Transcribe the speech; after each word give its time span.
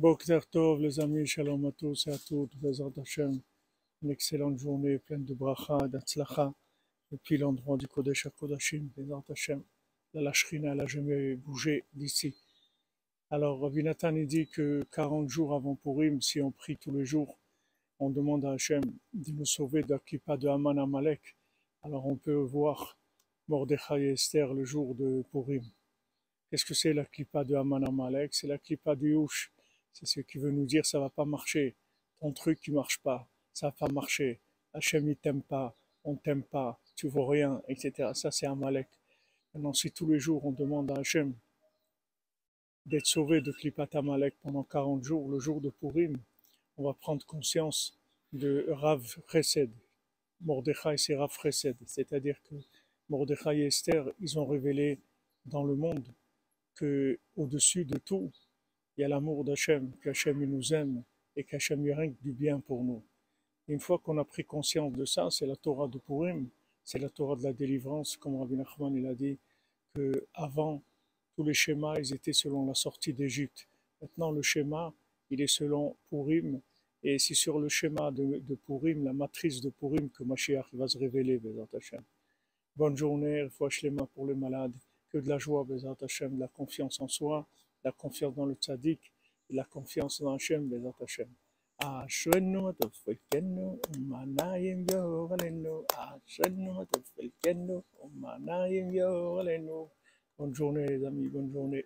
Boker 0.00 0.40
Tov, 0.50 0.80
les 0.80 0.98
amis, 0.98 1.26
shalom 1.26 1.66
à 1.66 1.72
tous 1.72 2.06
et 2.06 2.12
à 2.12 2.16
toutes, 2.16 2.54
Hashem, 2.96 3.38
une 4.02 4.10
excellente 4.10 4.58
journée 4.58 4.98
pleine 4.98 5.26
de 5.26 5.34
bracha 5.34 5.76
et 5.84 5.88
d'Atzlacha, 5.90 6.54
depuis 7.12 7.36
l'endroit 7.36 7.76
du 7.76 7.86
Kodesh 7.86 8.24
à 8.24 8.30
Kodashim, 8.30 8.88
Bezrat 8.96 9.22
Hashem. 9.28 9.62
La 10.14 10.22
Lachrina 10.22 10.74
n'a 10.74 10.86
jamais 10.86 11.34
bougé 11.34 11.84
d'ici. 11.92 12.34
Alors, 13.28 13.60
Rabbi 13.60 13.82
Nathan 13.82 14.12
dit 14.12 14.46
que 14.46 14.86
40 14.90 15.28
jours 15.28 15.52
avant 15.52 15.74
Purim, 15.74 16.22
si 16.22 16.40
on 16.40 16.50
prie 16.50 16.78
tous 16.78 16.92
les 16.92 17.04
jours, 17.04 17.38
on 17.98 18.08
demande 18.08 18.46
à 18.46 18.52
Hashem 18.52 18.82
de 19.12 19.32
nous 19.32 19.44
sauver 19.44 19.82
de 19.82 19.90
la 19.90 20.36
de 20.38 20.48
Haman 20.48 20.78
Amalek. 20.78 21.36
Alors, 21.82 22.06
on 22.06 22.16
peut 22.16 22.40
voir 22.40 22.96
Mordechai 23.48 24.00
et 24.00 24.12
Esther 24.12 24.54
le 24.54 24.64
jour 24.64 24.94
de 24.94 25.22
Purim. 25.30 25.62
Qu'est-ce 26.48 26.64
que 26.64 26.72
c'est 26.72 26.94
la 26.94 27.04
clipa 27.04 27.44
de 27.44 27.54
Haman 27.54 27.86
Amalek? 27.86 28.32
C'est 28.32 28.46
la 28.46 28.56
clipa 28.56 28.96
du 28.96 29.10
Yush. 29.10 29.52
C'est 29.92 30.06
ce 30.06 30.20
qui 30.20 30.38
veut 30.38 30.50
nous 30.50 30.66
dire 30.66 30.84
ça 30.86 31.00
va 31.00 31.10
pas 31.10 31.24
marcher. 31.24 31.74
Ton 32.20 32.32
truc 32.32 32.60
qui 32.60 32.70
marche 32.70 32.98
pas, 32.98 33.28
ça 33.52 33.68
va 33.68 33.72
pas 33.72 33.88
marcher. 33.88 34.40
Hachem 34.72 35.08
il 35.08 35.16
t'aime 35.16 35.42
pas, 35.42 35.76
on 36.04 36.16
t'aime 36.16 36.42
pas, 36.42 36.78
tu 36.96 37.08
vaux 37.08 37.26
rien, 37.26 37.62
etc. 37.68 38.10
Ça 38.14 38.30
c'est 38.30 38.46
Amalek. 38.46 38.88
Maintenant 39.54 39.72
si 39.72 39.90
tous 39.90 40.08
les 40.08 40.18
jours 40.18 40.44
on 40.44 40.52
demande 40.52 40.90
à 40.90 40.96
Hachem 40.96 41.34
d'être 42.86 43.06
sauvé 43.06 43.40
de 43.40 43.52
Klipat 43.52 43.88
Amalek 43.94 44.34
pendant 44.42 44.62
40 44.64 45.04
jours, 45.04 45.30
le 45.30 45.38
jour 45.38 45.60
de 45.60 45.70
Purim, 45.70 46.18
on 46.76 46.84
va 46.84 46.94
prendre 46.94 47.24
conscience 47.26 47.98
de 48.32 48.66
Rav 48.70 49.18
Chesed. 49.30 49.70
Mordechai 50.40 50.96
c'est 50.96 51.14
Rav 51.14 51.32
Chesed. 51.42 51.76
C'est-à-dire 51.86 52.40
que 52.44 52.54
Mordechai 53.08 53.58
et 53.58 53.66
Esther, 53.66 54.06
ils 54.20 54.38
ont 54.38 54.46
révélé 54.46 54.98
dans 55.44 55.64
le 55.64 55.74
monde 55.74 56.06
que 56.74 57.18
au-dessus 57.36 57.84
de 57.84 57.98
tout, 57.98 58.32
il 59.00 59.04
y 59.04 59.06
a 59.06 59.08
l'amour 59.08 59.44
d'Hachem, 59.44 59.92
qu'Hachem 60.02 60.44
nous 60.44 60.74
aime 60.74 61.02
et 61.34 61.42
qu'Hachem 61.42 61.82
y 61.86 61.90
rien 61.90 62.12
du 62.20 62.32
bien 62.32 62.60
pour 62.60 62.84
nous. 62.84 63.02
Une 63.66 63.80
fois 63.80 63.98
qu'on 63.98 64.18
a 64.18 64.24
pris 64.26 64.44
conscience 64.44 64.92
de 64.92 65.06
ça, 65.06 65.28
c'est 65.30 65.46
la 65.46 65.56
Torah 65.56 65.88
de 65.88 65.96
Purim, 65.96 66.50
c'est 66.84 66.98
la 66.98 67.08
Torah 67.08 67.34
de 67.36 67.42
la 67.42 67.54
délivrance, 67.54 68.18
comme 68.18 68.38
Rabbi 68.38 68.56
Nachman 68.56 68.94
il 68.94 69.06
a 69.06 69.14
dit, 69.14 69.38
que 69.94 70.26
avant 70.34 70.82
tous 71.34 71.44
les 71.44 71.54
schémas, 71.54 71.94
ils 71.98 72.12
étaient 72.12 72.34
selon 72.34 72.66
la 72.66 72.74
sortie 72.74 73.14
d'Égypte. 73.14 73.68
Maintenant, 74.02 74.32
le 74.32 74.42
schéma, 74.42 74.92
il 75.30 75.40
est 75.40 75.46
selon 75.46 75.96
Purim, 76.10 76.60
et 77.02 77.18
c'est 77.18 77.32
sur 77.32 77.58
le 77.58 77.70
schéma 77.70 78.10
de, 78.10 78.54
Purim, 78.66 79.02
la 79.04 79.14
matrice 79.14 79.62
de 79.62 79.70
Purim, 79.70 80.10
que 80.10 80.24
Mashiach 80.24 80.66
va 80.74 80.86
se 80.86 80.98
révéler, 80.98 81.38
Bézat 81.38 81.68
Hachem. 81.74 82.02
Bonne 82.76 82.98
journée, 82.98 83.48
fois 83.48 83.70
pour 84.12 84.26
les 84.26 84.34
malades, 84.34 84.76
que 85.08 85.16
de 85.16 85.28
la 85.30 85.38
joie, 85.38 85.64
Bézat 85.64 85.96
Hachem, 86.02 86.34
de 86.34 86.40
la 86.40 86.48
confiance 86.48 87.00
en 87.00 87.08
soi, 87.08 87.48
la 87.83 87.91
confiance 87.91 88.35
dans 88.35 88.45
le 88.45 88.55
tzaddik, 88.55 89.11
la 89.49 89.63
confiance 89.63 90.21
dans 90.21 90.33
Hachem, 90.33 90.69
les 90.69 90.85
autres 90.85 91.03
Hachem. 91.03 91.29
אשרנו 91.77 92.71
תפקנו 92.71 93.79
ומנעים 93.89 94.85
יור 94.91 95.33
עלינו, 95.33 95.83
אשרנו 95.95 96.85
תפקנו 96.85 97.83
ומנעים 98.03 98.91
יור 98.91 99.39
עלינו. 99.39 99.89
Bonne 100.37 100.53
journée 100.53 100.85
les 100.85 101.05
amis, 101.05 101.29
bonne 101.29 101.51
journée. 101.51 101.85